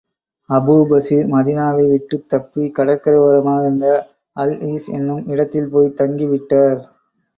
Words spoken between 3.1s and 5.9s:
ஓரமாக இருந்த அல் ஈஸ் என்னும் இடத்தில்